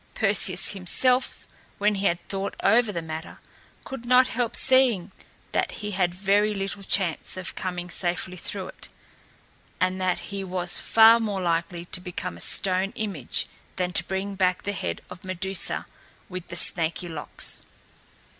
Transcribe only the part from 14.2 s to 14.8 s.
back the